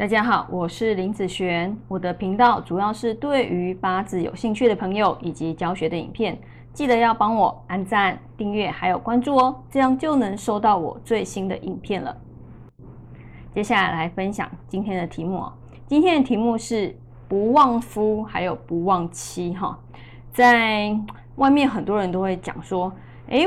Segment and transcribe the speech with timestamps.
[0.00, 1.76] 大家好，我是林子璇。
[1.86, 6.38] 我的频道主要是对于八字有兴趣的朋友以及教学的影片，
[6.72, 12.16] 记得要帮我按赞、订阅还有关注哦，这样就能收到我最新的影片了。
[13.54, 15.52] 接下来来分享今天的题目哦。
[15.86, 16.96] 今天的题目是
[17.28, 19.78] 不旺夫还有不旺妻哈。
[20.32, 20.98] 在
[21.36, 22.90] 外面很多人都会讲说，
[23.26, 23.46] 诶，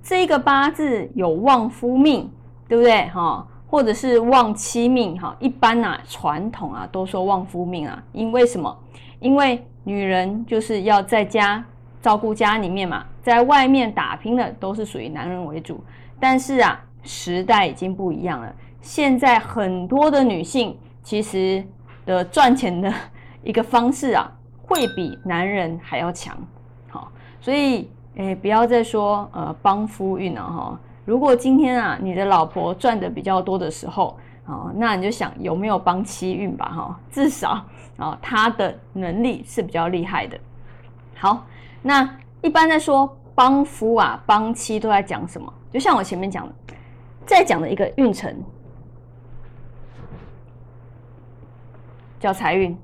[0.00, 2.30] 这个八字有旺夫命，
[2.68, 3.44] 对不对哈？
[3.70, 8.74] 或者是旺妻命哈，一般呐传统啊都说旺夫命啊，因为什么？
[9.20, 11.62] 因为女人就是要在家
[12.00, 15.82] 照顾家里面嘛，在外面打拼的都是属于男人为主。
[16.18, 21.62] 但是啊，时代已经不一样了，现在很多的女性其实
[22.06, 22.92] 的赚钱的
[23.42, 24.32] 一个方式啊，
[24.62, 26.36] 会比男人还要强。
[26.88, 30.80] 好，所以诶，不要再说呃帮夫运了哈。
[31.08, 37.64] 如果今天啊，你的老婆赚的比较多的时候，哦，那你就想有没有帮妻运吧，哈，至少
[37.96, 40.38] 啊，她的能力是比较厉害的。
[41.16, 41.46] 好，
[41.80, 42.06] 那
[42.42, 45.50] 一般在说帮夫啊、帮妻都在讲什么？
[45.72, 46.54] 就像我前面讲的，
[47.24, 48.30] 在讲的一个运程
[52.20, 52.76] 叫财运，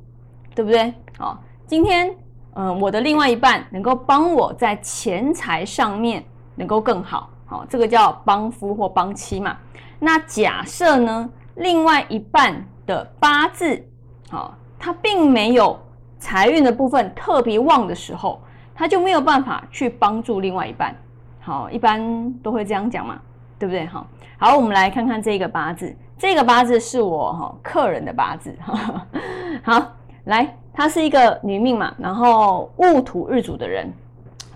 [0.55, 0.95] 对不对？
[1.19, 2.11] 好，今天
[2.55, 7.29] 嗯，我的另外一半能够帮我在钱财上面能够更好。
[7.55, 9.57] 哦，这个叫帮夫或帮妻嘛。
[10.01, 13.81] 那假设呢，另外一半的八字，
[14.29, 15.79] 好，他并没有
[16.19, 18.43] 财运的部分特别旺的时候，
[18.75, 20.95] 他就没有办法去帮助另外一半。
[21.41, 23.19] 好，一般都会这样讲嘛，
[23.59, 23.87] 对不对？
[23.87, 25.97] 好，好，我们来看看这个八字。
[26.19, 29.07] 这个八字是我哈客人的八字哈。
[29.63, 29.93] 好，
[30.25, 33.91] 来，她是一个女命嘛，然后戊土日主的人，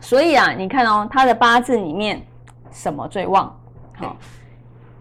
[0.00, 2.20] 所以啊，你看哦，她的八字里面。
[2.70, 3.54] 什么最旺？
[3.96, 4.16] 好，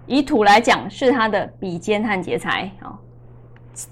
[0.06, 2.72] 以土来讲是它的比肩和劫财。
[2.82, 2.98] 好，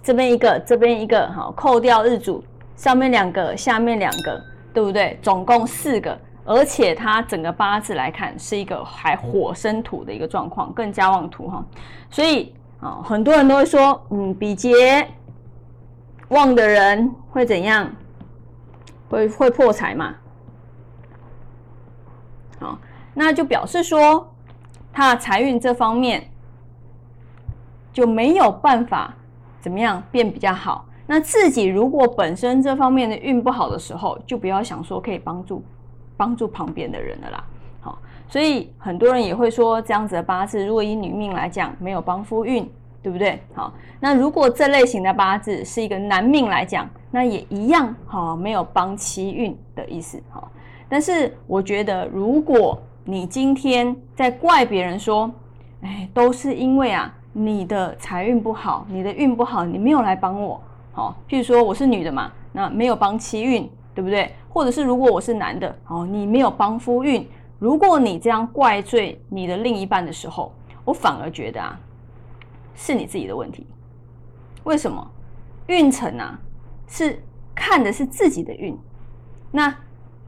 [0.01, 2.43] 这边一个，这边一个，好，扣掉日主，
[2.75, 4.43] 上面两个，下面两个，
[4.73, 5.19] 对不对？
[5.21, 11.63] 总共四个，而且它整个八字来看是一个还火生土的一个状况，更加旺土哈。
[12.09, 15.07] 所以啊，很多人都会说，嗯，比劫
[16.29, 17.87] 旺的人会怎样？
[19.07, 20.15] 会会破财嘛？
[22.59, 22.79] 好。
[23.15, 24.31] 那就表示说，
[24.93, 26.29] 他财运这方面
[27.91, 29.15] 就没有办法
[29.59, 30.85] 怎么样变比较好。
[31.07, 35.63] 那自己如果本身这方面的运不好的时候，就不要想说可以帮助
[36.17, 37.43] 帮助旁边的人了啦。
[37.79, 42.69] 好，所以很多人也会说，这样子的八字，如果以女命来讲，没有帮夫运，
[43.03, 43.39] 对不对？
[43.53, 50.21] 好，那如果这类型的八字是一个男命来讲，那也一样，好，没有帮妻运的意思。
[50.31, 50.51] 好，
[50.89, 55.31] 但是我觉得如果你今天在怪别人说，
[55.81, 60.59] 哎，都是因为啊，你的财运不好，你的运不好，你没有来帮我，
[60.91, 64.33] 好，譬如说我是女的嘛，那没有帮妻运，对不对？
[64.49, 67.29] 或者是如果我是男的，哦，你没有帮夫运，
[67.59, 70.51] 如果你这样怪罪你的另一半的时候，
[70.83, 71.79] 我反而觉得啊，
[72.73, 73.67] 是你自己的问题。
[74.63, 75.07] 为什么？
[75.67, 76.39] 运程啊，
[76.87, 77.21] 是
[77.53, 78.75] 看的是自己的运，
[79.51, 79.71] 那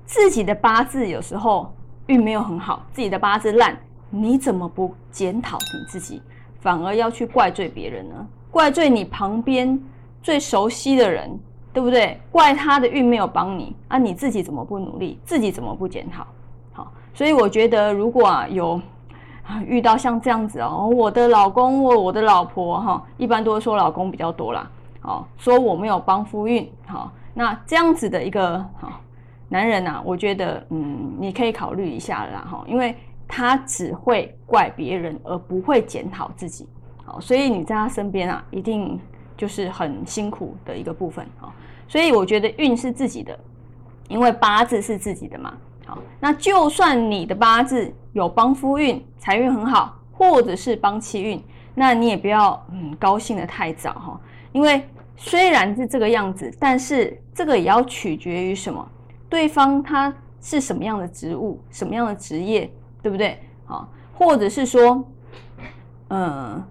[0.06, 1.74] 自己的八字有时候。
[2.08, 3.78] 运没有很好，自己的八字烂，
[4.10, 6.22] 你怎么不检讨你自己，
[6.60, 8.28] 反而要去怪罪别人呢？
[8.50, 9.80] 怪罪你旁边
[10.24, 11.38] 最熟悉的人，
[11.74, 12.20] 对不对？
[12.32, 15.20] 怪他的运没有帮你啊，你自己怎么不努力？
[15.26, 16.26] 自己怎么不检讨？
[16.72, 18.82] 好，所以我觉得如果啊有
[19.46, 29.02] 啊遇到像这样子哦，我的老公或我的老婆哈，一般都会说老公比较多啦，哦，说我没有帮夫运，好，那这样子的一个好。
[29.50, 32.96] 男人呐，我觉得，嗯，你可以考虑一下啦，哈，因为
[33.28, 36.68] 他只会怪别人，而不会检讨自己，
[37.06, 39.00] 好，所以你在他身边啊，一定
[39.38, 41.54] 就是很辛苦的一个部分，好，
[41.88, 43.40] 所以我觉得运是自己的，
[44.10, 45.54] 因为八字是自己的嘛，
[45.86, 51.42] 好，那就算你的八字有帮夫运，财运很好，或者是帮妻运，
[51.74, 54.84] 那你也不要嗯高兴的太早哈，因为
[55.16, 58.86] 虽然是这个样子，但是这个也要取决于什么？
[59.30, 62.72] 对方他是什么样的职务，什么样的职业，
[63.02, 63.40] 对不对？
[63.66, 65.04] 好，或者是说，
[66.10, 66.64] 嗯，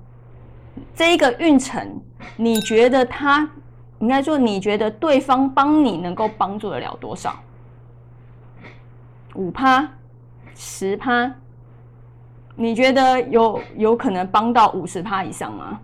[0.94, 2.00] 这一个运程，
[2.36, 3.48] 你觉得他
[3.98, 7.34] 应该说，你觉得对方帮你能够帮助得了多少？
[9.34, 9.86] 五趴、
[10.54, 11.30] 十趴？
[12.54, 15.80] 你觉得有有可能帮到五十趴以上吗？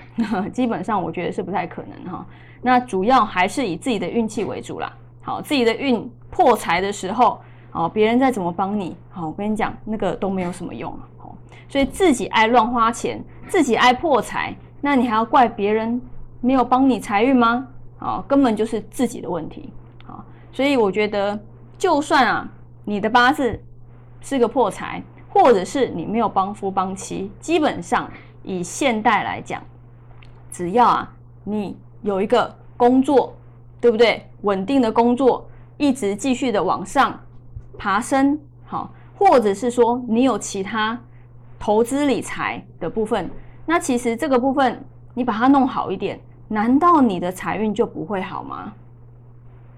[0.54, 2.26] 基本上我觉得是不太可能哈。
[2.62, 4.90] 那主要还是以自己的运气为主啦。
[5.24, 7.40] 好，自己的运破财的时候，
[7.70, 11.34] 好，别人再怎么帮你，好，我跟你讲，那个都没有什么用，好，
[11.66, 15.98] 所以自己爱乱花钱，自己爱破财，那你还要怪别人
[16.42, 17.66] 没有帮你财运吗？
[17.98, 19.72] 啊，根本就是自己的问题。
[20.04, 20.22] 好，
[20.52, 21.40] 所以我觉得，
[21.78, 22.46] 就算啊，
[22.84, 23.58] 你的八字
[24.20, 28.10] 是个破财，或者是你没有帮夫帮妻，基本上
[28.42, 29.62] 以现代来讲，
[30.52, 31.12] 只要啊，
[31.44, 33.34] 你有一个工作，
[33.84, 34.26] 对不对？
[34.40, 35.46] 稳定的工作，
[35.76, 37.20] 一直继续的往上
[37.76, 40.98] 爬升，好，或者是说你有其他
[41.58, 43.30] 投资理财的部分，
[43.66, 44.82] 那其实这个部分
[45.12, 46.18] 你把它弄好一点。
[46.48, 48.72] 难道你的财运就不会好吗？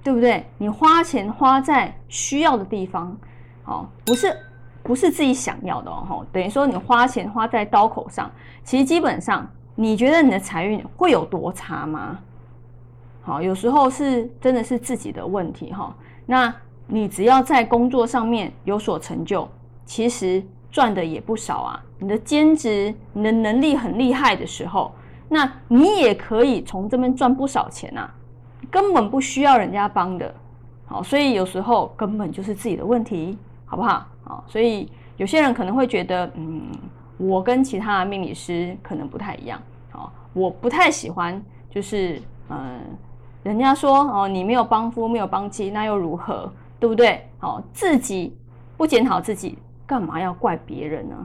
[0.05, 0.47] 对不对？
[0.56, 3.17] 你花钱花在需要的地方，
[3.64, 4.37] 哦，不是
[4.85, 8.31] 不是自己想要的哦，等于说你花钱花在刀口上，
[8.62, 9.44] 其实基本上
[9.75, 12.17] 你觉得你的财运会有多差吗？
[13.26, 15.93] 好，有时候是真的是自己的问题哈。
[16.25, 16.55] 那
[16.87, 19.49] 你只要在工作上面有所成就，
[19.84, 20.40] 其实
[20.70, 21.84] 赚的也不少啊。
[21.99, 24.93] 你的兼职，你的能力很厉害的时候。
[25.28, 28.08] 那你也可以从这边赚不少钱呐，
[28.70, 30.32] 根本不需要人家帮的，
[30.84, 34.06] 好，所以有时候根本就是自己的问题，好不好？
[34.22, 36.70] 好，所以有些人可能会觉得，嗯，
[37.19, 42.79] 我跟其他命理师可能不太一样，好，我不太喜欢，就是嗯，
[43.46, 46.52] 人家说哦，你没有帮夫，没有帮妻，那又如何？
[46.81, 47.25] 对不对？
[47.38, 48.37] 好，自己
[48.76, 49.56] 不检讨自己，
[49.87, 51.16] 干嘛要怪别人呢？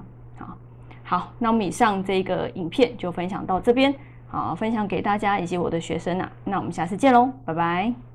[1.04, 3.94] 好，那我们以上这个影片就分享到这边，
[4.30, 8.11] 好，分享给大家以及我的学生啊，那我们下次见喽，拜拜。